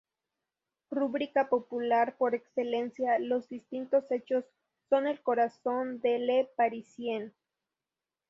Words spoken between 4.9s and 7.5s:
el corazón de Le Parisien.